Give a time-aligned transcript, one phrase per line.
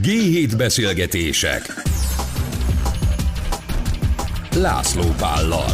[0.00, 1.62] G7 beszélgetések
[4.56, 5.72] László Pállal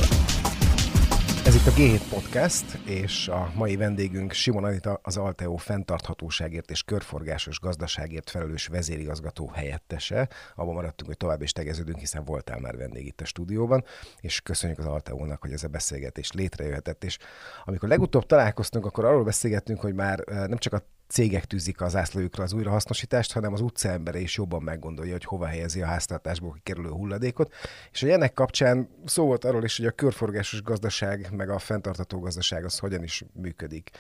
[1.45, 6.83] Ez itt a G7 Podcast, és a mai vendégünk Simon Anita, az Alteo fenntarthatóságért és
[6.83, 10.29] körforgásos gazdaságért felelős vezérigazgató helyettese.
[10.55, 13.85] Abban maradtunk, hogy tovább is tegeződünk, hiszen voltál már vendég itt a stúdióban,
[14.21, 17.05] és köszönjük az Alteo-nak, hogy ez a beszélgetés létrejöhetett.
[17.05, 17.19] És
[17.65, 22.43] amikor legutóbb találkoztunk, akkor arról beszélgettünk, hogy már nem csak a cégek tűzik az zászlójukra
[22.43, 27.55] az újrahasznosítást, hanem az utcaembere is jobban meggondolja, hogy hova helyezi a háztartásból kikerülő hulladékot.
[27.93, 32.19] És hogy ennek kapcsán szó volt arról is, hogy a körforgásos gazdaság meg a fenntartató
[32.19, 33.91] gazdaság az hogyan is működik.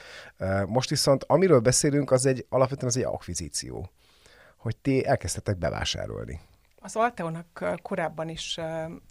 [0.66, 3.90] Most viszont amiről beszélünk, az egy alapvetően az egy akvizíció,
[4.56, 6.40] hogy ti elkezdtetek bevásárolni.
[6.88, 8.58] Az Alteónak korábban is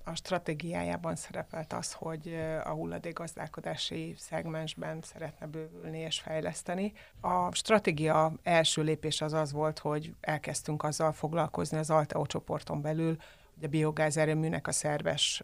[0.04, 6.94] a stratégiájában szerepelt az, hogy a hulladékgazdálkodási szegmensben szeretne bővülni és fejleszteni.
[7.22, 13.18] A stratégia első lépés az az volt, hogy elkezdtünk azzal foglalkozni az Alteó csoporton belül,
[13.56, 15.44] hogy a biogáz erőműnek a szerves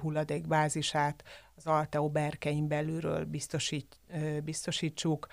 [0.00, 4.00] hulladékbázisát az Alteó berkein belülről biztosít,
[4.44, 5.26] biztosítsuk,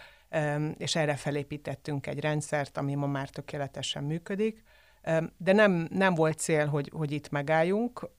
[0.78, 4.64] és erre felépítettünk egy rendszert, ami ma már tökéletesen működik.
[5.38, 8.09] De nem, nem volt cél, hogy, hogy itt megálljunk.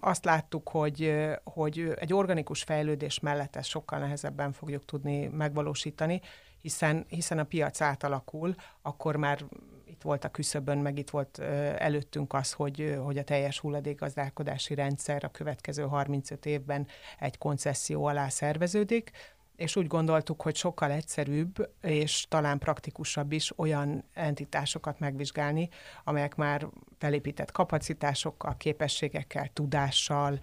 [0.00, 6.20] Azt láttuk, hogy, hogy egy organikus fejlődés mellett ezt sokkal nehezebben fogjuk tudni megvalósítani,
[6.60, 9.44] hiszen, hiszen a piac átalakul, akkor már
[9.84, 11.38] itt volt a küszöbön, meg itt volt
[11.78, 16.86] előttünk az, hogy, hogy a teljes hulladékgazdálkodási rendszer a következő 35 évben
[17.18, 19.10] egy koncesszió alá szerveződik,
[19.56, 25.68] és úgy gondoltuk, hogy sokkal egyszerűbb és talán praktikusabb is olyan entitásokat megvizsgálni,
[26.04, 26.66] amelyek már
[26.98, 30.38] felépített kapacitásokkal, képességekkel, tudással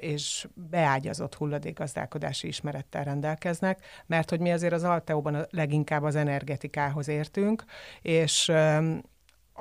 [0.00, 7.64] és beágyazott hulladékgazdálkodási ismerettel rendelkeznek, mert hogy mi azért az Alteóban leginkább az energetikához értünk,
[8.02, 8.52] és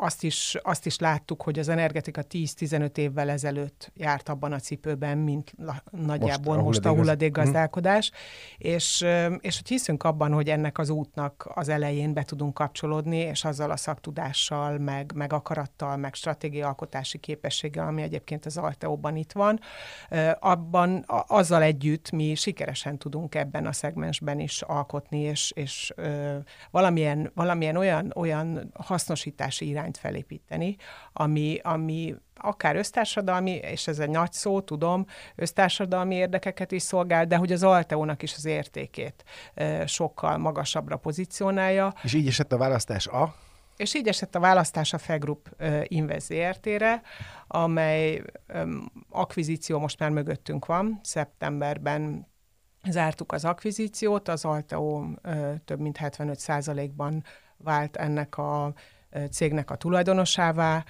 [0.02, 5.18] azt is, azt is láttuk, hogy az energetika 10-15 évvel ezelőtt járt abban a cipőben,
[5.18, 8.67] mint la, nagyjából most a, most a hulladékgazdálkodás, hm.
[8.67, 9.06] és,
[9.40, 13.72] és hogy hiszünk abban, hogy ennek az útnak az elején be tudunk kapcsolódni, és azzal
[13.72, 19.60] a szaktudással, meg, meg akarattal, meg stratégiaalkotási képességgel, ami egyébként az Alteóban itt van,
[20.40, 25.94] abban azzal együtt mi sikeresen tudunk ebben a szegmensben is alkotni, és, és
[26.72, 30.76] valamilyen, valamilyen olyan, olyan hasznosítási irány irányt felépíteni,
[31.14, 37.36] ami, ami akár össztársadalmi, és ez egy nagy szó, tudom, össztársadalmi érdekeket is szolgál, de
[37.36, 39.24] hogy az Alteónak is az értékét
[39.86, 41.94] sokkal magasabbra pozícionálja.
[42.04, 43.36] És így esett a választás a?
[43.78, 45.50] És így esett a választás a Fegroup
[45.84, 46.70] Invest
[47.48, 48.22] amely
[49.10, 51.00] akvizíció most már mögöttünk van.
[51.04, 52.28] Szeptemberben
[52.90, 55.06] zártuk az akvizíciót, az Alteo
[55.66, 57.23] több mint 75%-ban
[57.58, 58.73] vált ennek a
[59.32, 60.83] cégnek a tulajdonosává,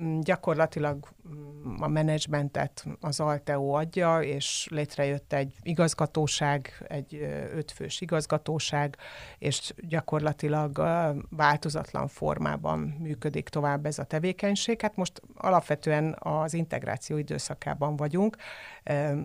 [0.00, 7.14] mm, gyakorlatilag mm, a menedzsmentet az Alteo adja, és létrejött egy igazgatóság, egy
[7.54, 8.96] ötfős igazgatóság,
[9.38, 10.82] és gyakorlatilag
[11.30, 14.80] változatlan formában működik tovább ez a tevékenység.
[14.80, 18.36] Hát most alapvetően az integráció időszakában vagyunk,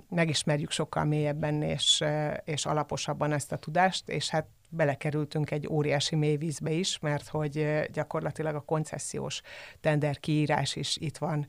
[0.10, 2.04] megismerjük sokkal mélyebben és,
[2.44, 8.56] és alaposabban ezt a tudást, és hát belekerültünk egy óriási mélyvízbe is, mert hogy gyakorlatilag
[8.56, 9.42] a koncesziós
[9.82, 11.48] tender kiírás is itt van,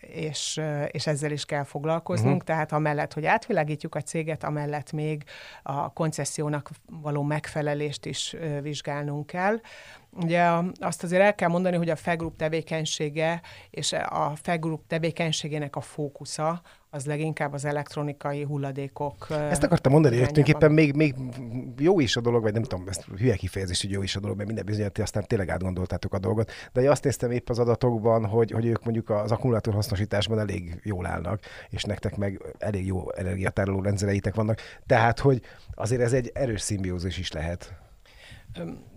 [0.00, 2.32] és, és ezzel is kell foglalkoznunk.
[2.32, 2.46] Uh-huh.
[2.46, 5.24] Tehát amellett, hogy átvilágítjuk a céget, amellett még
[5.62, 9.60] a koncessziónak való megfelelést is vizsgálnunk kell.
[10.10, 13.40] Ugye azt azért el kell mondani, hogy a FEGRUP tevékenysége
[13.70, 16.62] és a FEGRUP tevékenységének a fókusza
[16.94, 19.26] az leginkább az elektronikai hulladékok.
[19.30, 21.14] Ezt akartam mondani, hogy tulajdonképpen még, még
[21.78, 24.36] jó is a dolog, vagy nem tudom, ezt hülye kifejezés, hogy jó is a dolog,
[24.36, 26.50] mert minden bizonyat, aztán tényleg átgondoltátok a dolgot.
[26.72, 30.80] De én azt néztem épp az adatokban, hogy, hogy ők mondjuk az akkumulátor hasznosításban elég
[30.82, 31.40] jól állnak,
[31.70, 34.60] és nektek meg elég jó energiatároló rendszereitek vannak.
[34.86, 35.40] Tehát, hogy
[35.74, 37.83] azért ez egy erős szimbiózis is lehet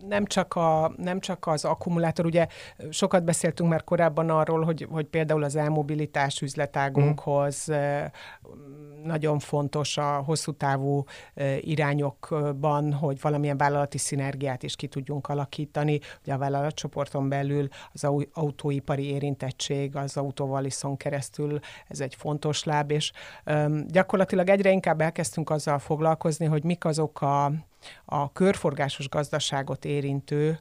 [0.07, 2.47] nem csak, a, nem csak az akkumulátor, ugye
[2.89, 8.05] sokat beszéltünk már korábban arról, hogy, hogy például az elmobilitás üzletágunkhoz mm.
[9.03, 11.03] nagyon fontos a hosszú távú
[11.59, 15.99] irányokban, hogy valamilyen vállalati szinergiát is ki tudjunk alakítani.
[16.21, 22.91] Ugye a vállalatcsoporton belül az autóipari érintettség, az autóval iszon keresztül, ez egy fontos láb,
[22.91, 23.11] és
[23.87, 27.51] gyakorlatilag egyre inkább elkezdtünk azzal foglalkozni, hogy mik azok a
[28.05, 30.59] a körforgásos gazdaságot érintő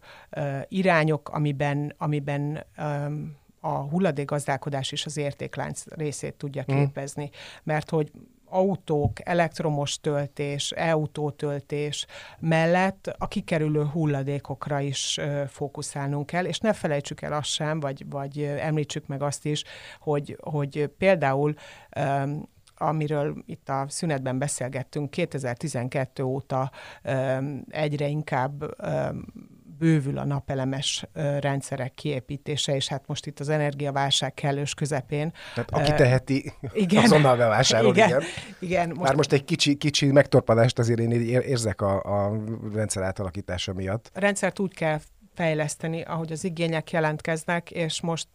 [0.68, 2.64] irányok, amiben, amiben
[3.60, 6.76] a hulladékgazdálkodás is az értéklánc részét tudja hmm.
[6.76, 7.30] képezni.
[7.62, 8.10] Mert hogy
[8.48, 12.06] autók, elektromos töltés, e-autótöltés
[12.38, 18.42] mellett a kikerülő hulladékokra is fókuszálnunk kell, és ne felejtsük el azt sem, vagy, vagy
[18.42, 19.64] említsük meg azt is,
[20.00, 21.54] hogy, hogy például
[22.76, 26.70] amiről itt a szünetben beszélgettünk, 2012 óta
[27.68, 28.64] egyre inkább
[29.78, 31.06] bővül a napelemes
[31.40, 35.32] rendszerek kiépítése, és hát most itt az energiaválság kellős közepén.
[35.54, 38.08] Tehát aki teheti, igen, azonnal bevásárol, igen.
[38.08, 38.22] igen.
[38.60, 39.00] igen most...
[39.00, 44.10] Már most egy kicsi, kicsi megtorpadást azért én érzek a, a rendszer átalakítása miatt.
[44.14, 45.00] A rendszert úgy kell
[45.36, 48.28] fejleszteni, ahogy az igények jelentkeznek, és most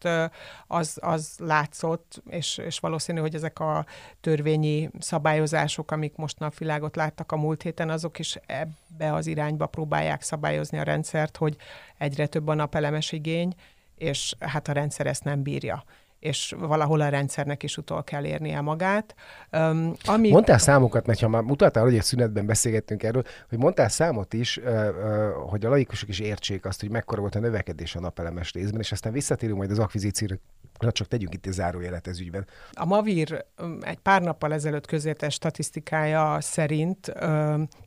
[0.68, 3.86] az, az látszott, és, és valószínű, hogy ezek a
[4.22, 10.22] törvényi szabályozások, amik most napvilágot láttak a múlt héten, azok is ebbe az irányba próbálják
[10.22, 11.56] szabályozni a rendszert, hogy
[11.98, 13.54] egyre több a napelemes igény,
[13.98, 15.84] és hát a rendszer ezt nem bírja
[16.22, 19.16] és valahol a rendszernek is utol kell érnie magát.
[19.52, 20.30] Um, ami...
[20.30, 24.60] Mondtál számokat, mert ha már mutattál, hogy egy szünetben beszélgettünk erről, hogy mondtál számot is,
[25.50, 28.92] hogy a laikusok is értsék azt, hogy mekkora volt a növekedés a napelemes részben, és
[28.92, 30.36] aztán visszatérünk majd az akvizícióra,
[30.92, 32.48] csak tegyünk itt egy zárójelet ez ügyben.
[32.72, 33.46] A Mavir
[33.82, 37.14] egy pár nappal ezelőtt közértes statisztikája szerint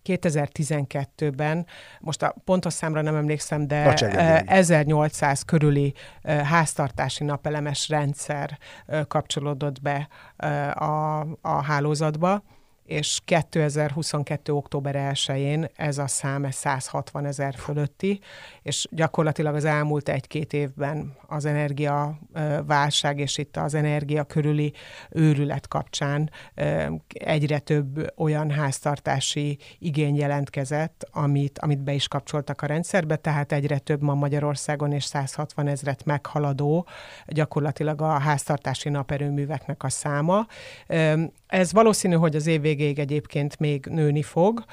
[0.05, 1.67] 2012-ben,
[2.01, 3.95] most a pontos számra nem emlékszem, de
[4.47, 8.24] 1800 körüli háztartási napelemes rendszer
[9.09, 10.09] kapcsolódott be
[10.75, 12.43] a, a hálózatba,
[12.85, 14.53] és 2022.
[14.53, 18.21] október 1-én ez a szám 160 ezer fölötti,
[18.63, 22.19] és gyakorlatilag az elmúlt egy-két évben az energia
[22.67, 24.73] válság és itt az energia körüli
[25.11, 26.31] őrület kapcsán
[27.09, 33.79] egyre több olyan háztartási igény jelentkezett, amit, amit be is kapcsoltak a rendszerbe, tehát egyre
[33.79, 36.87] több ma Magyarországon és 160 ezret meghaladó
[37.27, 40.47] gyakorlatilag a háztartási naperőműveknek a száma.
[41.55, 44.65] Ez valószínű, hogy az év végéig egyébként még nőni fog.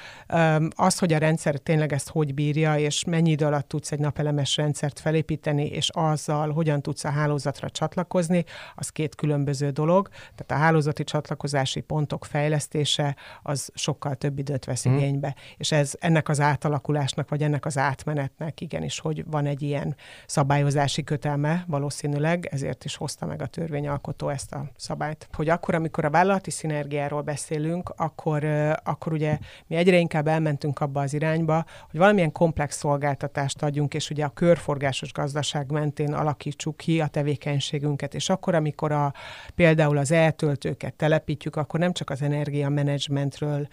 [0.75, 4.57] Az, hogy a rendszer tényleg ezt hogy bírja, és mennyi idő alatt tudsz egy napelemes
[4.57, 8.44] rendszert felépíteni, és azzal hogyan tudsz a hálózatra csatlakozni,
[8.75, 10.07] az két különböző dolog.
[10.10, 14.98] Tehát a hálózati csatlakozási pontok fejlesztése az sokkal több időt vesz hmm.
[14.98, 15.36] igénybe.
[15.57, 19.95] És ez ennek az átalakulásnak, vagy ennek az átmenetnek igenis, hogy van egy ilyen
[20.25, 25.27] szabályozási kötelme valószínűleg, ezért is hozta meg a törvényalkotó ezt a szabályt.
[25.34, 28.44] Hogy akkor, amikor a vállalati szinergiáról beszélünk, akkor,
[28.84, 29.38] akkor ugye
[29.68, 34.30] mi egyre inkább elmentünk abba az irányba, hogy valamilyen komplex szolgáltatást adjunk, és ugye a
[34.30, 38.14] körforgásos gazdaság mentén alakítsuk ki a tevékenységünket.
[38.14, 39.14] És akkor, amikor a,
[39.56, 43.68] például az eltöltőket telepítjük, akkor nem csak az energiamenedzsmentről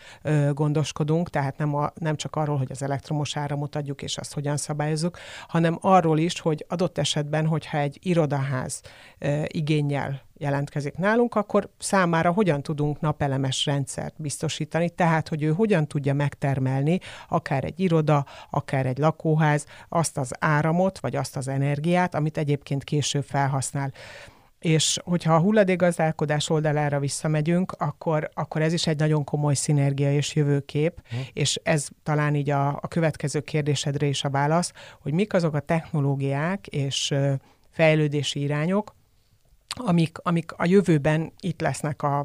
[0.53, 4.56] gondoskodunk, tehát nem, a, nem csak arról, hogy az elektromos áramot adjuk, és azt hogyan
[4.56, 5.19] szabályozzuk,
[5.49, 8.81] hanem arról is, hogy adott esetben, hogyha egy irodaház
[9.47, 16.14] igényel jelentkezik nálunk, akkor számára hogyan tudunk napelemes rendszert biztosítani, tehát hogy ő hogyan tudja
[16.14, 16.99] megtermelni
[17.29, 22.85] akár egy iroda, akár egy lakóház azt az áramot, vagy azt az energiát, amit egyébként
[22.85, 23.93] később felhasznál.
[24.58, 30.35] És hogyha a hulladékgazdálkodás oldalára visszamegyünk, akkor, akkor ez is egy nagyon komoly szinergia és
[30.35, 31.17] jövőkép, hm.
[31.32, 35.61] és ez talán így a, a következő kérdésedre is a válasz, hogy mik azok a
[35.61, 37.14] technológiák és
[37.70, 38.96] fejlődési irányok,
[39.76, 42.19] amik, amik a jövőben itt lesznek a,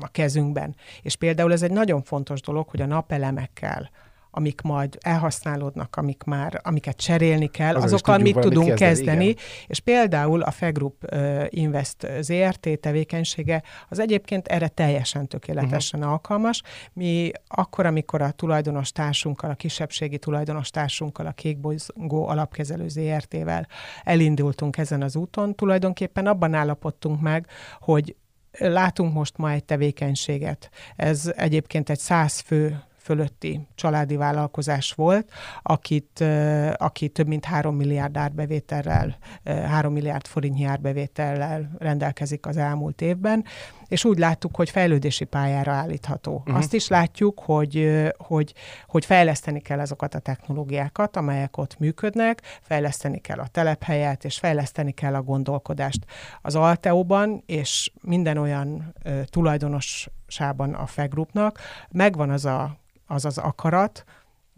[0.00, 0.76] a kezünkben.
[1.02, 3.90] És például ez egy nagyon fontos dolog, hogy a napelemekkel,
[4.30, 9.42] amik majd elhasználódnak, amik már, amiket cserélni kell, Az azokkal mit tudunk kezdeni, kezdeni igen.
[9.66, 11.14] és például a Fegroup
[11.48, 16.14] Invest ZRT tevékenysége az egyébként erre teljesen tökéletesen uh-huh.
[16.14, 16.62] alkalmas.
[16.92, 23.66] Mi akkor, amikor a tulajdonos társunkkal, a kisebbségi tulajdonos társunkkal, a Kékbolygó alapkezelő ZRT-vel
[24.02, 27.46] elindultunk ezen az úton, tulajdonképpen abban állapodtunk meg,
[27.80, 28.16] hogy
[28.58, 30.70] látunk most ma egy tevékenységet.
[30.96, 35.30] Ez egyébként egy száz fő fölötti családi vállalkozás volt,
[35.62, 36.24] akit,
[36.76, 43.44] aki több mint 3 milliárd árbevétellel, 3 milliárd forintnyi árbevétellel rendelkezik az elmúlt évben,
[43.90, 46.34] és úgy láttuk, hogy fejlődési pályára állítható.
[46.34, 46.56] Uh-huh.
[46.56, 48.54] Azt is látjuk, hogy, hogy,
[48.86, 54.92] hogy fejleszteni kell azokat a technológiákat, amelyek ott működnek, fejleszteni kell a telephelyet, és fejleszteni
[54.92, 56.04] kell a gondolkodást.
[56.42, 61.58] Az Alteóban és minden olyan uh, tulajdonosában a FEGRUPnak
[61.90, 62.78] megvan az a
[63.10, 64.04] az az akarat,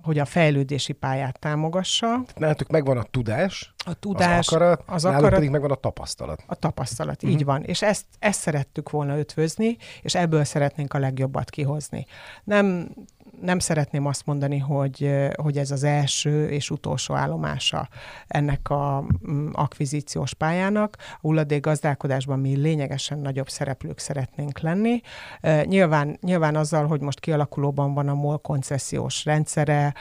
[0.02, 2.24] hogy a fejlődési pályát támogassa.
[2.36, 6.42] Nálatok megvan a tudás, a tudás, az akarat, az akarat pedig megvan a tapasztalat.
[6.46, 7.30] A tapasztalat, uh-huh.
[7.30, 7.62] így van.
[7.62, 12.06] És ezt, ezt szerettük volna ötvözni, és ebből szeretnénk a legjobbat kihozni.
[12.44, 12.94] Nem
[13.42, 17.88] nem szeretném azt mondani, hogy, hogy ez az első és utolsó állomása
[18.26, 20.96] ennek a mm, akvizíciós pályának.
[20.98, 25.00] A hulladék gazdálkodásban mi lényegesen nagyobb szereplők szeretnénk lenni.
[25.64, 29.94] Nyilván, nyilván azzal, hogy most kialakulóban van a MOL koncesziós rendszere,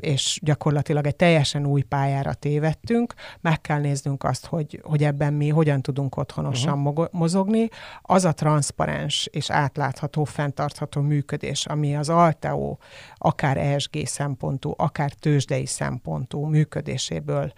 [0.00, 5.48] és gyakorlatilag egy teljesen új pályára tévedtünk, meg kell néznünk azt, hogy, hogy ebben mi
[5.48, 7.06] hogyan tudunk otthonosan uh-huh.
[7.10, 7.68] mozogni.
[8.02, 12.78] Az a transzparens és átlátható, fenntartható működés, ami az Altea videó,
[13.16, 17.52] akár ESG szempontú, akár tőzsdei szempontú működéséből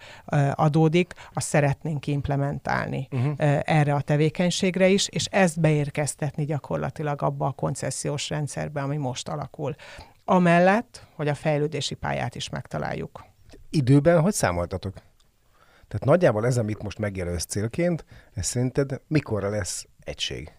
[0.53, 3.33] adódik, azt szeretnénk implementálni uh-huh.
[3.63, 9.75] erre a tevékenységre is, és ezt beérkeztetni gyakorlatilag abba a koncesziós rendszerbe, ami most alakul.
[10.25, 13.25] Amellett, hogy a fejlődési pályát is megtaláljuk.
[13.69, 14.93] Időben hogy számoltatok?
[15.87, 20.56] Tehát nagyjából ez, amit most megjelölsz célként, ez szerinted mikorra lesz egység?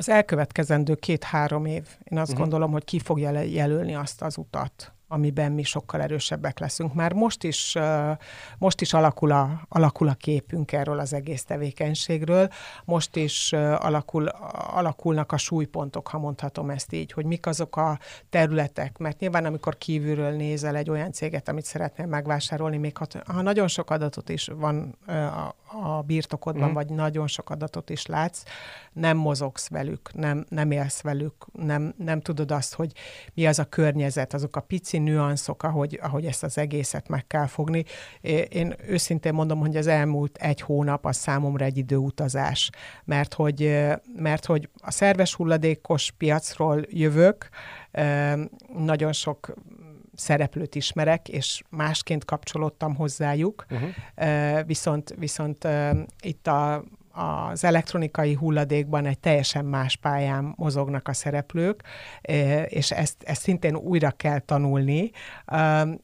[0.00, 2.42] Az elkövetkezendő két-három év, én azt uh-huh.
[2.42, 6.94] gondolom, hogy ki fogja jelölni azt az utat, amiben mi sokkal erősebbek leszünk.
[6.94, 7.76] Már most is,
[8.58, 12.48] most is alakul, a, alakul a képünk erről az egész tevékenységről,
[12.84, 17.98] most is alakul, alakulnak a súlypontok, ha mondhatom ezt így, hogy mik azok a
[18.28, 23.42] területek, mert nyilván amikor kívülről nézel egy olyan céget, amit szeretnél megvásárolni, még ha, ha
[23.42, 26.72] nagyon sok adatot is van a, a birtokodban, mm.
[26.72, 28.42] vagy nagyon sok adatot is látsz,
[28.92, 32.92] nem mozogsz velük, nem, nem élsz velük, nem, nem tudod azt, hogy
[33.34, 37.46] mi az a környezet, azok a pici nüanszok, ahogy, ahogy ezt az egészet meg kell
[37.46, 37.84] fogni.
[38.48, 42.70] Én őszintén mondom, hogy az elmúlt egy hónap az számomra egy időutazás,
[43.04, 47.48] mert hogy, mert hogy a szerves hulladékos piacról jövök,
[48.76, 49.54] nagyon sok
[50.14, 53.66] szereplőt ismerek, és másként kapcsolódtam hozzájuk.
[53.70, 54.66] Uh-huh.
[54.66, 55.68] Viszont, viszont
[56.20, 56.84] itt a,
[57.20, 61.82] az elektronikai hulladékban egy teljesen más pályán mozognak a szereplők,
[62.66, 65.10] és ezt, ezt szintén újra kell tanulni,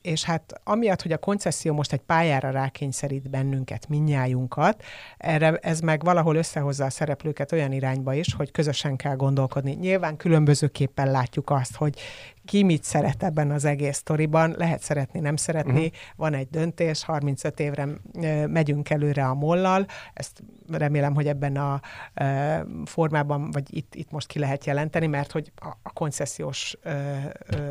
[0.02, 4.82] és hát amiatt, hogy a koncesszió most egy pályára rákényszerít bennünket, minnyájunkat,
[5.16, 9.72] erre ez meg valahol összehozza a szereplőket olyan irányba is, hogy közösen kell gondolkodni.
[9.72, 12.00] Nyilván különbözőképpen látjuk azt, hogy
[12.46, 15.96] ki mit szeret ebben az egész sztoriban, lehet szeretni, nem szeretni, uh-huh.
[16.16, 17.88] van egy döntés, 35 évre
[18.46, 21.80] megyünk előre a mollal, ezt remélem, hogy ebben a
[22.84, 26.76] formában, vagy itt, itt most ki lehet jelenteni, mert hogy a, a koncesziós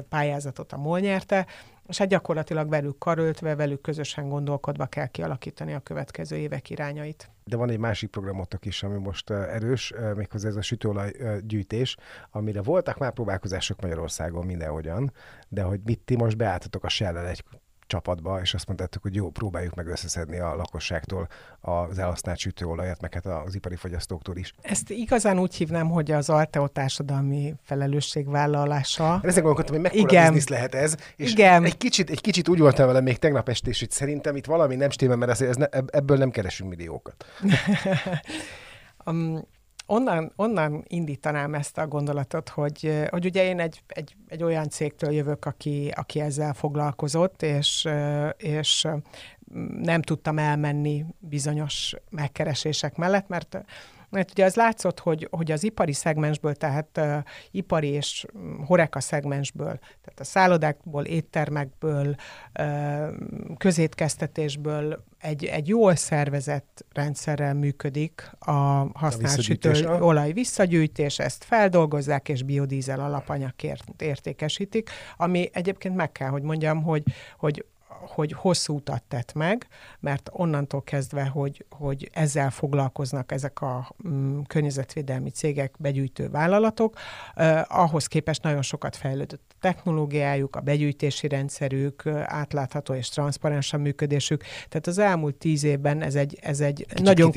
[0.09, 1.45] pályázatot a MOL nyerte,
[1.87, 7.29] és hát gyakorlatilag velük karöltve, velük közösen gondolkodva kell kialakítani a következő évek irányait.
[7.49, 11.11] De van egy másik programotok is, ami most erős, méghozzá ez a sütőolaj
[11.41, 11.97] gyűjtés,
[12.31, 15.11] amire voltak már próbálkozások Magyarországon mindenhogyan,
[15.47, 17.43] de hogy mit ti most beálltatok a shell egy
[17.95, 21.27] csapatba, és azt mondtátok, hogy jó, próbáljuk meg összeszedni a lakosságtól
[21.61, 24.53] az elhasznált sütőolajat, meg hát az ipari fogyasztóktól is.
[24.61, 29.19] Ezt igazán úgy hívnám, hogy az Alteo társadalmi felelősségvállalása.
[29.23, 30.25] Ezek gondolkodtam, hogy mekkora Igen.
[30.25, 31.63] biznisz lehet ez, és Igen.
[31.63, 34.75] Egy, kicsit, egy kicsit úgy voltam vele még tegnap este is, hogy szerintem itt valami
[34.75, 37.25] nem stimmel, mert ez, ez ne, ebből nem keresünk milliókat.
[39.05, 39.47] um,
[39.85, 45.11] onnan, onnan indítanám ezt a gondolatot, hogy, hogy ugye én egy, egy, egy olyan cégtől
[45.11, 47.87] jövök, aki, aki ezzel foglalkozott, és,
[48.37, 48.87] és
[49.81, 53.65] nem tudtam elmenni bizonyos megkeresések mellett, mert
[54.09, 57.17] mert ugye az látszott, hogy, hogy az ipari szegmensből, tehát uh,
[57.51, 58.25] ipari és
[58.65, 62.15] horeka szegmensből, tehát a szállodákból, éttermekből,
[62.59, 63.07] uh,
[63.57, 68.51] közétkeztetésből egy, egy jól szervezett rendszerrel működik a
[68.93, 76.83] használt sütőolaj visszagyűjtés, ezt feldolgozzák, és biodízel alapanyagért értékesítik, ami egyébként meg kell, hogy mondjam,
[76.83, 77.03] hogy,
[77.37, 77.65] hogy
[77.99, 79.67] hogy hosszú utat tett meg,
[79.99, 86.97] mert onnantól kezdve, hogy, hogy ezzel foglalkoznak ezek a mm, környezetvédelmi cégek, begyűjtő vállalatok,
[87.33, 93.77] eh, ahhoz képest nagyon sokat fejlődött a technológiájuk, a begyűjtési rendszerük, átlátható és transzparens a
[93.77, 94.43] működésük.
[94.69, 97.31] Tehát az elmúlt tíz évben ez egy, ez egy nagyon,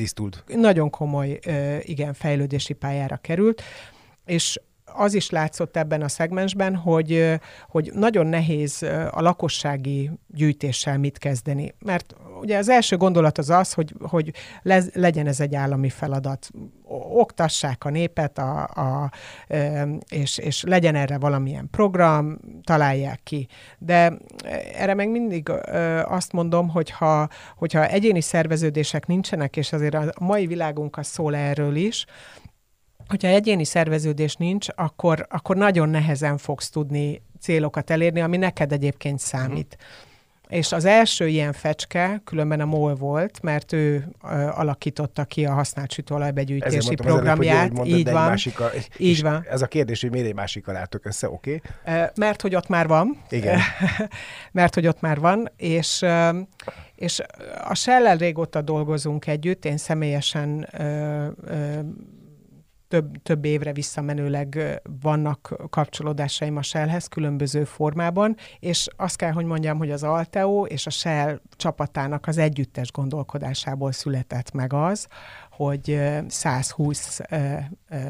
[0.47, 1.39] nagyon komoly
[1.81, 3.61] igen, fejlődési pályára került,
[4.25, 4.59] és
[4.93, 11.73] az is látszott ebben a szegmensben, hogy, hogy nagyon nehéz a lakossági gyűjtéssel mit kezdeni.
[11.79, 16.49] Mert ugye az első gondolat az az, hogy, hogy le, legyen ez egy állami feladat.
[17.11, 19.11] Oktassák a népet, a, a,
[20.09, 23.47] és, és legyen erre valamilyen program, találják ki.
[23.77, 24.17] De
[24.75, 25.49] erre meg mindig
[26.05, 27.27] azt mondom, hogyha,
[27.57, 32.05] hogyha egyéni szerveződések nincsenek, és azért a mai világunk az szól erről is,
[33.09, 39.19] hogyha egyéni szerveződés nincs, akkor, akkor nagyon nehezen fogsz tudni célokat elérni, ami neked egyébként
[39.19, 39.77] számít.
[40.47, 45.53] és az első ilyen fecske különben a MOL volt, mert ő uh, alakította ki a
[45.53, 47.71] használt sütőolajbegyűjtési programját.
[47.71, 48.29] Előbb, így van.
[48.29, 49.45] Másikkal, így van.
[49.49, 51.61] Ez a kérdés, hogy miért egy másikkal álltok össze, oké?
[51.85, 52.03] Okay?
[52.15, 53.21] Mert hogy ott már van.
[53.29, 53.59] Igen.
[54.51, 56.05] mert hogy ott már van, és
[56.95, 57.21] és
[57.63, 61.79] a Shell-el régóta dolgozunk együtt, én személyesen ö, ö,
[62.89, 69.77] több, több évre visszamenőleg vannak kapcsolódásaim a Shellhez különböző formában, és azt kell, hogy mondjam,
[69.77, 75.07] hogy az Alteo és a Shell csapatának az együttes gondolkodásából született meg az,
[75.51, 77.19] hogy 120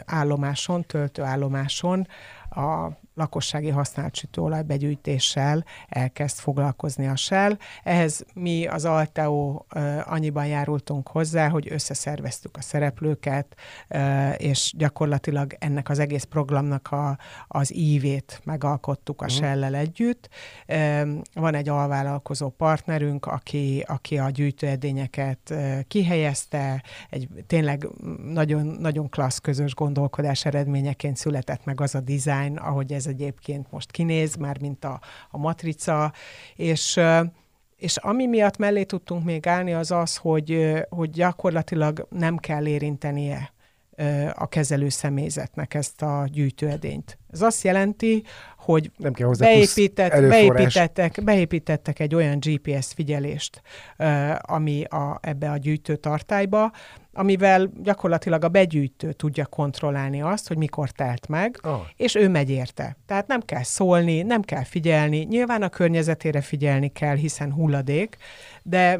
[0.06, 2.08] állomáson, töltőállomáson
[2.50, 7.58] a lakossági használt sütőolaj begyűjtéssel elkezd foglalkozni a Shell.
[7.84, 9.62] Ehhez mi az Alteo
[10.06, 13.56] annyiban járultunk hozzá, hogy összeszerveztük a szereplőket,
[14.38, 19.40] és gyakorlatilag ennek az egész programnak a, az ívét megalkottuk a uh-huh.
[19.40, 20.30] Shell-lel együtt.
[21.34, 25.54] Van egy alvállalkozó partnerünk, aki, aki a gyűjtőedényeket
[25.88, 27.88] kihelyezte, egy tényleg
[28.24, 33.92] nagyon, nagyon klassz közös gondolkodás eredményeként született meg az a design, ahogy ez egyébként most
[33.92, 35.00] kinéz, már mint a,
[35.30, 36.14] a matrica,
[36.56, 37.00] és
[37.80, 43.54] és ami miatt mellé tudtunk még állni, az az, hogy, hogy gyakorlatilag nem kell érintenie
[44.34, 47.18] a kezelő személyzetnek ezt a gyűjtőedényt.
[47.32, 48.24] Ez azt jelenti,
[48.58, 53.62] hogy nem kell beépített, beépítettek, beépítettek egy olyan GPS figyelést,
[54.42, 56.72] ami a, ebbe a gyűjtő tartályba,
[57.14, 61.80] amivel gyakorlatilag a begyűjtő tudja kontrollálni azt, hogy mikor telt meg, oh.
[61.96, 62.98] és ő megy érte.
[63.06, 68.18] Tehát nem kell szólni, nem kell figyelni, nyilván a környezetére figyelni kell, hiszen hulladék,
[68.64, 69.00] de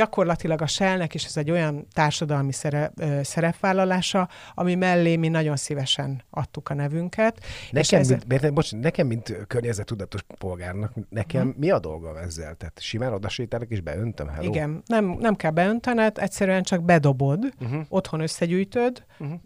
[0.00, 5.56] gyakorlatilag a Shellnek is ez egy olyan társadalmi szere, ö, szerepvállalása, ami mellé mi nagyon
[5.56, 7.44] szívesen adtuk a nevünket.
[7.70, 8.08] Nekem, ez...
[8.08, 11.54] mint, bocs, nekem mint környezetudatos polgárnak, nekem hmm.
[11.56, 12.54] mi a dolgom ezzel?
[12.54, 14.48] Tehát simán odasétálok és beöntöm, hello?
[14.48, 17.80] Igen, nem, nem kell beöntened, egyszerűen csak bedobod, uh-huh.
[17.88, 19.40] otthon összegyűjtöd, uh-huh.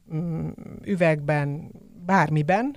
[0.85, 1.71] üvegben,
[2.07, 2.77] bármiben,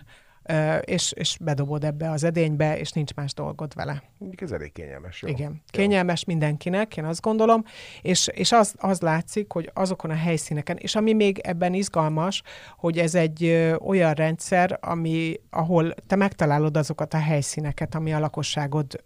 [0.82, 4.04] és, és bedobod ebbe az edénybe, és nincs más dolgod vele.
[4.38, 5.22] Ez elég kényelmes.
[5.22, 5.28] Jó?
[5.28, 6.34] Igen, kényelmes jó.
[6.34, 7.64] mindenkinek, én azt gondolom,
[8.02, 12.42] és, és az, az látszik, hogy azokon a helyszíneken, és ami még ebben izgalmas,
[12.78, 19.06] hogy ez egy olyan rendszer, ami, ahol te megtalálod azokat a helyszíneket, ami a lakosságod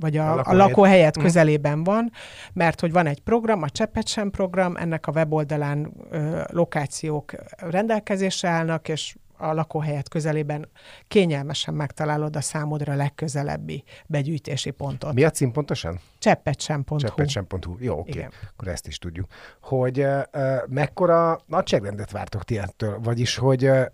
[0.00, 0.46] vagy a, a, lakóhelyet.
[0.46, 1.24] a lakóhelyet mhm.
[1.24, 2.12] közelében van,
[2.52, 8.88] mert hogy van egy program, a Cseppet program, ennek a weboldalán ö, lokációk rendelkezésre állnak,
[8.88, 10.68] és a lakóhelyet közelében
[11.08, 15.14] kényelmesen megtalálod a számodra legközelebbi begyűjtési pontot.
[15.14, 16.00] Mi a cím pontosan?
[16.18, 16.96] Cseppetsem.hu.
[16.96, 17.76] Cseppetsem.hu.
[17.78, 18.10] Jó, oké.
[18.10, 18.28] Okay.
[18.52, 19.26] Akkor ezt is tudjuk.
[19.60, 20.22] Hogy uh,
[20.68, 22.98] mekkora nagyságrendet vártok ti ettől?
[23.00, 23.86] Vagyis, hogy uh,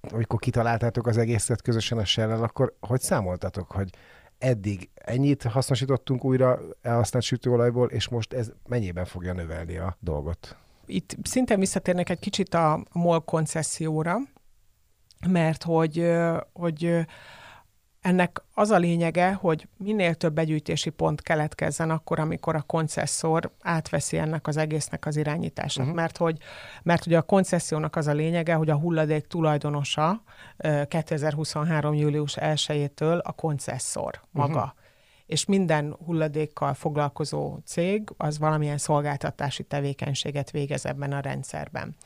[0.00, 3.90] amikor kitaláltátok az egészet közösen a shell akkor hogy számoltatok, hogy
[4.38, 10.56] eddig ennyit hasznosítottunk újra elhasznált sütőolajból, és most ez mennyiben fogja növelni a dolgot?
[10.86, 14.16] Itt szintén visszatérnek egy kicsit a MOL koncesszióra,
[15.26, 16.12] mert hogy,
[16.52, 17.06] hogy
[18.04, 24.18] ennek az a lényege, hogy minél több begyűjtési pont keletkezzen akkor, amikor a koncesszor átveszi
[24.18, 25.84] ennek az egésznek az irányítását.
[25.84, 26.00] Uh-huh.
[26.00, 26.38] Mert, hogy,
[26.82, 30.22] mert hogy a koncessziónak az a lényege, hogy a hulladék tulajdonosa
[30.88, 31.94] 2023.
[31.94, 34.54] július 1-től a koncesszor maga.
[34.54, 34.72] Uh-huh.
[35.26, 41.96] És minden hulladékkal foglalkozó cég az valamilyen szolgáltatási tevékenységet végez ebben a rendszerben.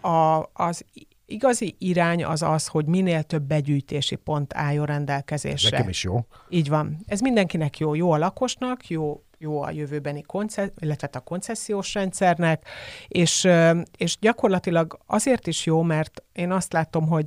[0.00, 0.84] A, az
[1.28, 5.70] igazi irány az az, hogy minél több begyűjtési pont álljon rendelkezésre.
[5.70, 6.26] Nekem is jó.
[6.48, 6.96] Így van.
[7.06, 7.94] Ez mindenkinek jó.
[7.94, 12.68] Jó a lakosnak, jó, jó a jövőbeni konce- illetve a koncesziós rendszernek,
[13.08, 13.48] és,
[13.96, 17.26] és gyakorlatilag azért is jó, mert én azt látom, hogy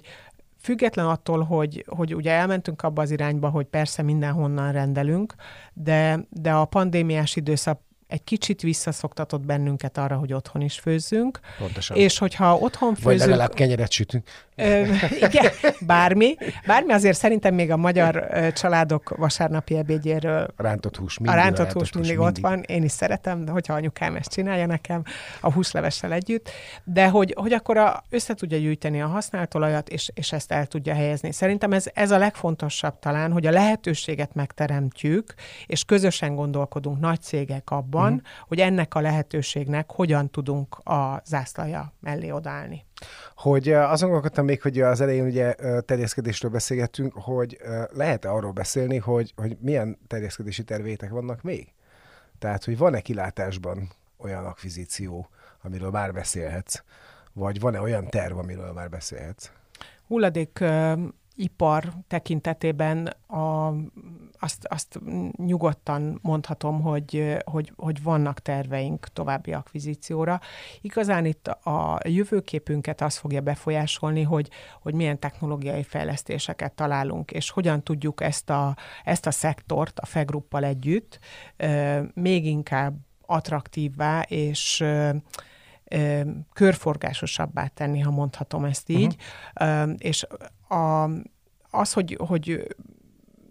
[0.61, 5.35] Független attól, hogy, hogy ugye elmentünk abba az irányba, hogy persze mindenhonnan rendelünk,
[5.73, 7.81] de, de a pandémiás időszak
[8.11, 11.39] egy kicsit visszaszoktatott bennünket arra, hogy otthon is főzzünk.
[11.57, 11.97] Pontosan.
[11.97, 13.03] És hogyha otthon főzünk...
[13.03, 14.27] Vagy legalább kenyeret sütünk.
[14.55, 14.83] Ö,
[15.19, 16.35] igen, bármi.
[16.65, 20.47] Bármi azért szerintem még a magyar családok vasárnapi ebédjéről...
[20.55, 22.61] A rántott hús mindig, a rántott, hús mindig, mindig ott van.
[22.61, 25.03] Én is szeretem, hogyha anyukám ezt csinálja nekem
[25.41, 26.49] a húslevessel együtt.
[26.83, 30.65] De hogy, hogy akkor a, össze tudja gyűjteni a használt olajat, és, és ezt el
[30.65, 31.31] tudja helyezni.
[31.31, 35.33] Szerintem ez, ez a legfontosabb talán, hogy a lehetőséget megteremtjük,
[35.65, 38.27] és közösen gondolkodunk nagy cégek abban, van, uh-huh.
[38.47, 42.85] hogy ennek a lehetőségnek hogyan tudunk a zászlaja mellé odállni.
[43.35, 47.57] Hogy azon gondolkodtam még, hogy az elején ugye terjeszkedésről beszélgettünk, hogy
[47.93, 51.73] lehet-e arról beszélni, hogy, hogy milyen terjeszkedési tervétek vannak még?
[52.39, 55.29] Tehát, hogy van-e kilátásban olyan akvizíció,
[55.61, 56.83] amiről már beszélhetsz?
[57.33, 59.51] Vagy van-e olyan terv, amiről már beszélhetsz?
[60.07, 60.63] Hulladék
[61.41, 63.73] ipar tekintetében a,
[64.39, 64.99] azt, azt
[65.35, 70.39] nyugodtan mondhatom, hogy, hogy, hogy vannak terveink további akvizícióra.
[70.81, 74.49] Igazán itt a jövőképünket az fogja befolyásolni, hogy,
[74.81, 80.63] hogy milyen technológiai fejlesztéseket találunk, és hogyan tudjuk ezt a, ezt a szektort a FEGruppal
[80.63, 81.19] együtt
[82.13, 84.83] még inkább attraktívrá és
[86.53, 89.15] körforgásosabbá tenni, ha mondhatom ezt így.
[89.59, 89.93] Uh-huh.
[89.97, 90.27] És
[90.67, 91.09] a,
[91.69, 92.75] az, hogy, hogy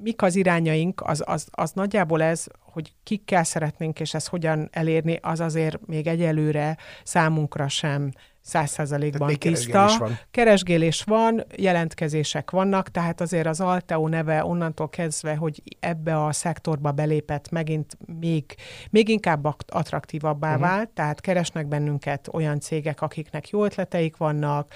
[0.03, 5.19] mik az irányaink, az, az, az nagyjából ez, hogy kikkel szeretnénk, és ezt hogyan elérni,
[5.23, 9.71] az azért még egyelőre számunkra sem száz százalékban tiszta.
[9.71, 10.19] Keresgélés van.
[10.31, 16.93] keresgélés van, jelentkezések vannak, tehát azért az Alteo neve onnantól kezdve, hogy ebbe a szektorba
[16.93, 18.55] belépett, megint még,
[18.91, 20.69] még inkább attraktívabbá uh-huh.
[20.69, 24.73] vált, tehát keresnek bennünket olyan cégek, akiknek jó ötleteik vannak,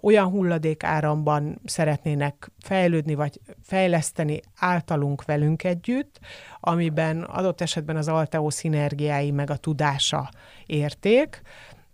[0.00, 6.18] olyan hulladék áramban szeretnének fejlődni, vagy fejleszteni általunk velünk együtt,
[6.60, 10.30] amiben adott esetben az Alteo szinergiái meg a tudása
[10.66, 11.42] érték,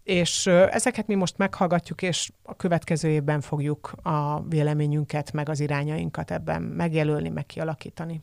[0.09, 6.31] és ezeket mi most meghallgatjuk, és a következő évben fogjuk a véleményünket, meg az irányainkat
[6.31, 8.18] ebben megjelölni, meg kialakítani.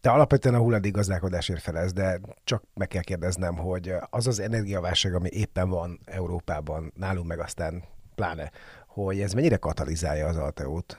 [0.00, 5.14] Te alapvetően a hulladék gazdálkodásért felez, de csak meg kell kérdeznem, hogy az az energiaválság,
[5.14, 7.82] ami éppen van Európában, nálunk meg aztán
[8.14, 8.50] pláne,
[8.86, 10.98] hogy ez mennyire katalizálja az Alteót?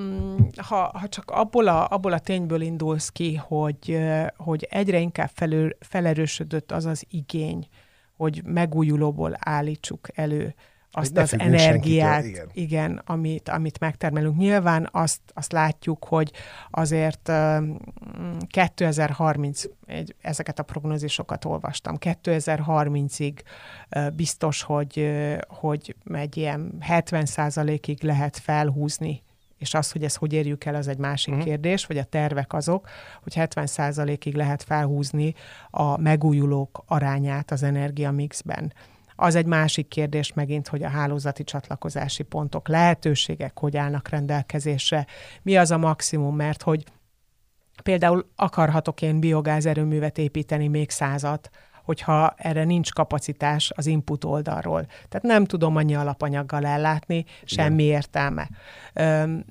[0.00, 3.98] Mm, ha, ha csak abból a, abból a tényből indulsz ki, hogy,
[4.36, 7.68] hogy egyre inkább felül, felerősödött az az igény,
[8.18, 10.54] hogy megújulóból állítsuk elő
[10.90, 12.48] azt az energiát, igen.
[12.52, 14.36] igen, amit, amit megtermelünk.
[14.36, 16.32] Nyilván azt, azt látjuk, hogy
[16.70, 17.32] azért
[18.48, 23.38] 2030, egy, ezeket a prognózisokat olvastam, 2030-ig
[24.14, 25.10] biztos, hogy,
[25.48, 27.26] hogy egy ilyen 70
[27.86, 29.22] ig lehet felhúzni
[29.58, 31.48] és az, hogy ezt hogy érjük el, az egy másik uh-huh.
[31.48, 32.88] kérdés, vagy a tervek azok,
[33.22, 35.34] hogy 70%-ig lehet felhúzni
[35.70, 38.72] a megújulók arányát az energiamixben.
[39.20, 45.06] Az egy másik kérdés megint, hogy a hálózati csatlakozási pontok, lehetőségek hogy állnak rendelkezésre,
[45.42, 46.84] mi az a maximum, mert hogy
[47.82, 51.50] például akarhatok én biogázerőművet építeni még százat,
[51.88, 54.86] hogyha erre nincs kapacitás az input oldalról.
[54.86, 57.94] Tehát nem tudom annyi alapanyaggal ellátni, semmi Igen.
[57.94, 58.48] értelme.
[58.92, 59.44] Öm,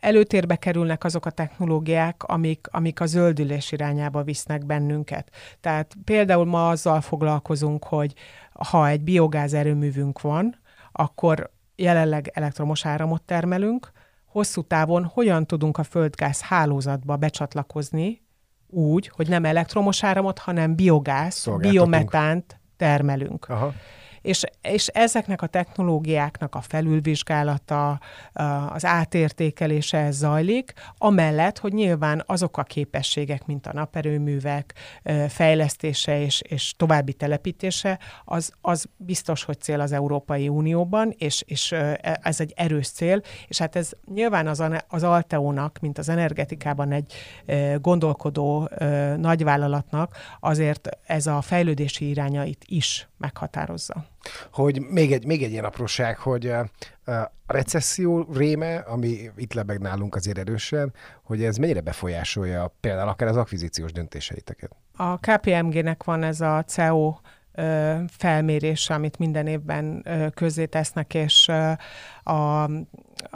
[0.00, 5.30] előtérbe kerülnek azok a technológiák, amik, amik a zöldülés irányába visznek bennünket.
[5.60, 8.14] Tehát például ma azzal foglalkozunk, hogy
[8.68, 10.58] ha egy biogáz erőművünk van,
[10.92, 13.92] akkor jelenleg elektromos áramot termelünk,
[14.26, 18.23] hosszú távon hogyan tudunk a földgáz hálózatba becsatlakozni,
[18.74, 23.48] úgy, hogy nem elektromos áramot, hanem biogáz, biometánt termelünk.
[23.48, 23.72] Aha
[24.24, 28.00] és, és ezeknek a technológiáknak a felülvizsgálata,
[28.68, 34.74] az átértékelése zajlik, amellett, hogy nyilván azok a képességek, mint a naperőművek
[35.28, 41.72] fejlesztése és, és további telepítése, az, az biztos, hogy cél az Európai Unióban, és, és
[42.22, 47.12] ez egy erős cél, és hát ez nyilván az, az Alteónak, mint az energetikában egy
[47.80, 48.70] gondolkodó
[49.16, 54.12] nagyvállalatnak, azért ez a fejlődési irányait is meghatározza.
[54.52, 56.66] Hogy még egy, még egy ilyen apróság, hogy a
[57.46, 63.36] recesszió réme, ami itt lebeg nálunk azért erősen, hogy ez mennyire befolyásolja például akár az
[63.36, 64.70] akvizíciós döntéseiteket?
[64.96, 67.14] A KPMG-nek van ez a CEO
[68.06, 71.50] felmérés, amit minden évben közzé tesznek, és
[72.24, 72.70] a,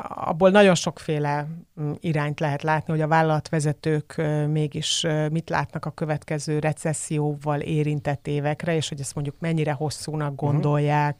[0.04, 1.46] abból nagyon sokféle
[1.80, 8.74] mm, irányt lehet látni, hogy a vállalatvezetők mégis mit látnak a következő recesszióval érintett évekre,
[8.74, 10.44] és hogy ezt mondjuk mennyire hosszúnak mhm.
[10.44, 11.16] gondolják,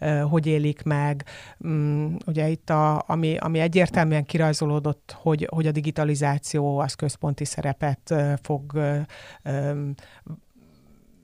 [0.00, 0.30] uh-huh.
[0.30, 1.24] hogy élik meg.
[1.66, 8.14] Mm, ugye itt, a, ami, ami egyértelműen kirajzolódott, hogy, hogy a digitalizáció az központi szerepet
[8.42, 8.80] fog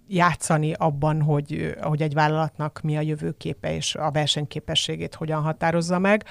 [0.09, 6.25] játszani abban, hogy, hogy egy vállalatnak mi a jövőképe és a versenyképességét hogyan határozza meg.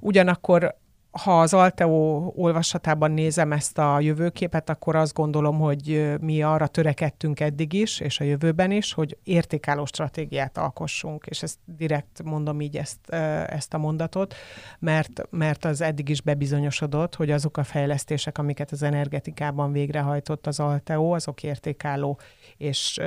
[0.00, 0.78] Ugyanakkor
[1.10, 7.40] ha az Alteo olvasatában nézem ezt a jövőképet, akkor azt gondolom, hogy mi arra törekedtünk
[7.40, 12.76] eddig is, és a jövőben is, hogy értékáló stratégiát alkossunk, és ezt direkt mondom így
[12.76, 13.10] ezt,
[13.46, 14.34] ezt a mondatot,
[14.78, 20.60] mert, mert az eddig is bebizonyosodott, hogy azok a fejlesztések, amiket az energetikában végrehajtott az
[20.60, 22.18] Alteo, azok értékáló
[22.56, 23.00] és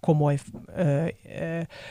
[0.00, 0.38] komoly,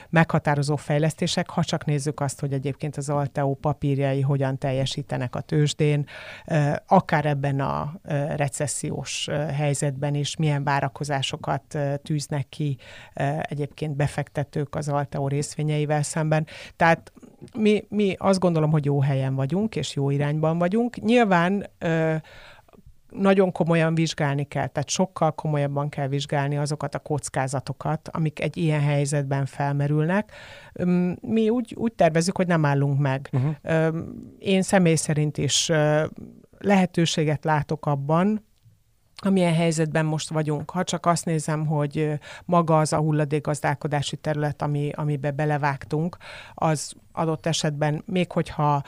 [0.10, 6.06] meghatározó fejlesztések, ha csak nézzük azt, hogy egyébként az Alteo papírjai hogyan teljesítenek a tőzsdén,
[6.88, 7.94] akár ebben a
[8.36, 12.78] recessziós helyzetben is milyen várakozásokat tűznek ki
[13.42, 16.48] egyébként befektetők az Alteo részvényeivel szemben.
[16.76, 17.12] Tehát
[17.58, 20.96] mi, mi azt gondolom, hogy jó helyen vagyunk, és jó irányban vagyunk.
[21.02, 21.70] Nyilván
[23.16, 28.82] nagyon komolyan vizsgálni kell, tehát sokkal komolyabban kell vizsgálni azokat a kockázatokat, amik egy ilyen
[28.82, 30.32] helyzetben felmerülnek.
[31.22, 33.30] Mi úgy, úgy tervezünk, hogy nem állunk meg.
[33.32, 33.96] Uh-huh.
[34.40, 35.72] Én személy szerint is
[36.58, 38.46] lehetőséget látok abban,
[39.16, 40.70] amilyen helyzetben most vagyunk.
[40.70, 46.18] Ha csak azt nézem, hogy maga az a hulladékgazdálkodási terület, ami, amibe belevágtunk,
[46.54, 48.84] az adott esetben, még hogyha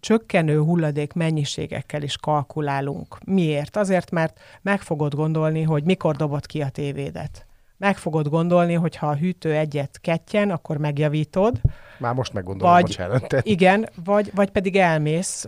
[0.00, 3.18] csökkenő hulladék mennyiségekkel is kalkulálunk.
[3.24, 3.76] Miért?
[3.76, 7.46] Azért, mert meg fogod gondolni, hogy mikor dobod ki a tévédet.
[7.78, 11.60] Meg fogod gondolni, hogy ha a hűtő egyet kettjen, akkor megjavítod.
[11.98, 13.36] Már most meggondolom, vagy, bocsánat.
[13.42, 15.46] Igen, vagy, vagy pedig elmész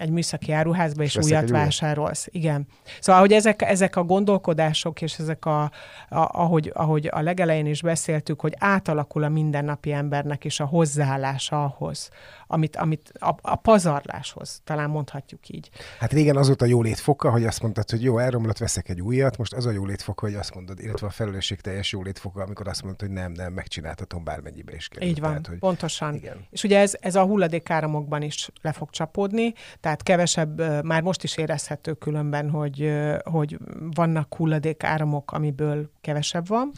[0.00, 2.28] egy műszaki áruházba, és, és újat vásárolsz.
[2.30, 2.66] Igen.
[3.00, 5.70] Szóval, hogy ezek, ezek a gondolkodások, és ezek a, a
[6.08, 12.10] ahogy, ahogy a legelején is beszéltük, hogy átalakul a mindennapi embernek is a hozzáállása ahhoz,
[12.52, 15.70] amit, amit a, a pazarláshoz, talán mondhatjuk így.
[15.98, 19.36] Hát régen az volt a jólétfoka, hogy azt mondtad, hogy jó, elromlott, veszek egy újat,
[19.36, 23.00] most az a jólétfoka, hogy azt mondod, illetve a felelősség teljes jólétfoka, amikor azt mondod,
[23.00, 25.08] hogy nem, nem, megcsináltatom bármennyibe is kell.
[25.08, 25.58] Így van, tehát, hogy...
[25.58, 26.14] pontosan.
[26.14, 26.46] Igen.
[26.50, 31.36] És ugye ez, ez a hulladékáramokban is le fog csapódni, tehát kevesebb, már most is
[31.36, 32.92] érezhető különben, hogy,
[33.24, 33.58] hogy
[33.94, 36.72] vannak hulladékáramok, amiből kevesebb van.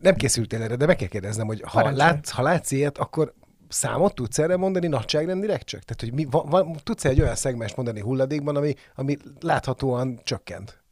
[0.00, 3.34] Nem készültél erre, de meg kell kérdeznem, hogy ha, látsz, ha látsz ilyet, akkor
[3.68, 5.82] számot tudsz erre mondani nagyságrendileg csak?
[5.82, 10.82] Tehát, hogy mi, van, van, tudsz egy olyan szegmens mondani hulladékban, ami, ami láthatóan csökkent?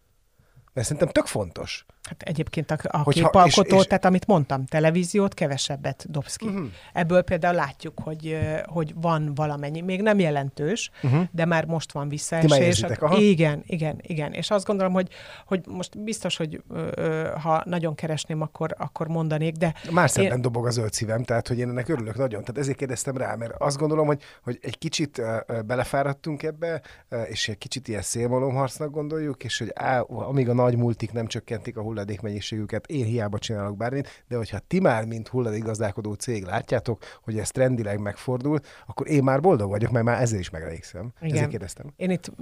[0.72, 1.86] Mert szerintem tök fontos.
[2.02, 3.86] Hát egyébként a, a Hogyha, képalkotó, és, és...
[3.86, 6.46] tehát amit mondtam, televíziót kevesebbet dobsz ki.
[6.46, 6.66] Uh-huh.
[6.92, 11.22] Ebből például látjuk, hogy, hogy van valamennyi, még nem jelentős, uh-huh.
[11.30, 12.84] de már most van visszaesés.
[13.10, 14.32] Igen, igen, igen.
[14.32, 15.08] És azt gondolom, hogy,
[15.46, 19.74] hogy most biztos, hogy ö, ha nagyon keresném, akkor, akkor mondanék, de...
[19.90, 20.40] Már szebben én...
[20.40, 22.40] dobog a zöld szívem, tehát hogy én ennek örülök nagyon.
[22.40, 25.22] Tehát ezért kérdeztem rá, mert azt gondolom, hogy, hogy egy kicsit
[25.66, 26.82] belefáradtunk ebbe,
[27.28, 31.76] és egy kicsit ilyen szélmalomharcnak gondoljuk, és hogy á, amíg a nagy multik nem csökkentik
[31.76, 37.38] a hulladékmennyiségüket, én hiába csinálok bármit, de hogyha ti már, mint hulladékgazdálkodó cég látjátok, hogy
[37.38, 41.12] ez trendileg megfordul, akkor én már boldog vagyok, mert már ezzel is megelégszem.
[41.20, 41.34] Igen.
[41.34, 41.92] Ezért kérdeztem.
[41.96, 42.32] Én itt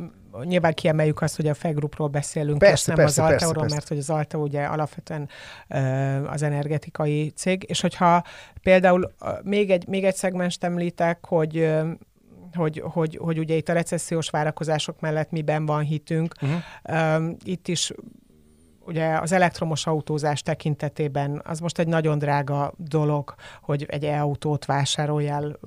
[0.42, 3.98] nyilván kiemeljük azt, hogy a Fegrupról beszélünk, persze, és nem persze, az Alteóról, mert hogy
[3.98, 5.28] az Alteó ugye alapvetően
[6.26, 8.24] az energetikai cég, és hogyha
[8.62, 11.70] például még egy, még egy szegmest említek, hogy
[12.54, 16.34] hogy, hogy, hogy ugye itt a recessziós várakozások mellett miben van hitünk.
[16.42, 17.32] Uh-huh.
[17.44, 17.92] Itt is
[18.90, 25.58] ugye az elektromos autózás tekintetében az most egy nagyon drága dolog, hogy egy e-autót vásároljál,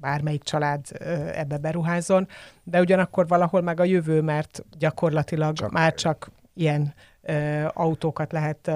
[0.00, 0.86] bármelyik család
[1.34, 2.28] ebbe beruházzon,
[2.64, 6.94] de ugyanakkor valahol meg a jövő, mert gyakorlatilag csak már csak ilyen
[7.72, 8.70] autókat lehet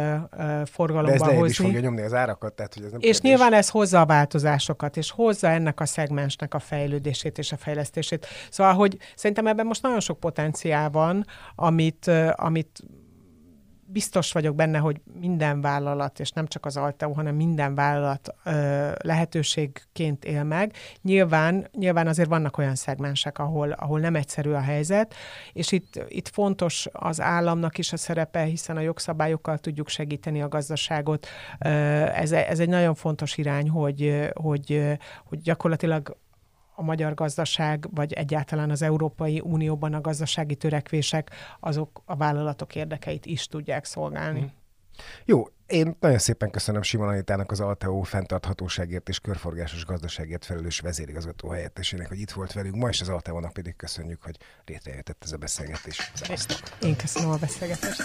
[0.64, 1.48] forgalomba De ez hozni.
[1.48, 3.20] is fogja nyomni az árakat, tehát hogy ez nem És kérdés.
[3.30, 8.26] nyilván ez hozza a változásokat, és hozza ennek a szegmensnek a fejlődését és a fejlesztését.
[8.50, 12.82] Szóval, hogy szerintem ebben most nagyon sok potenciál van, amit, amit
[13.92, 18.90] biztos vagyok benne, hogy minden vállalat, és nem csak az Alteo, hanem minden vállalat ö,
[19.02, 20.74] lehetőségként él meg.
[21.02, 25.14] Nyilván, nyilván azért vannak olyan szegmensek, ahol, ahol nem egyszerű a helyzet,
[25.52, 30.48] és itt, itt fontos az államnak is a szerepe, hiszen a jogszabályokkal tudjuk segíteni a
[30.48, 31.26] gazdaságot.
[31.58, 36.16] Ez, ez egy nagyon fontos irány, hogy, hogy, hogy gyakorlatilag
[36.80, 43.26] a magyar gazdaság, vagy egyáltalán az Európai Unióban a gazdasági törekvések, azok a vállalatok érdekeit
[43.26, 44.40] is tudják szolgálni.
[44.40, 44.44] Mm.
[45.24, 51.48] Jó, én nagyon szépen köszönöm Simon Anitának az Alteo fenntarthatóságért és körforgásos gazdaságért felelős vezérigazgató
[51.48, 55.36] helyettesének, hogy itt volt velünk ma, és az Alteo-nak pedig köszönjük, hogy létrejöhetett ez a
[55.36, 56.12] beszélgetés.
[56.82, 58.02] Én köszönöm a beszélgetést.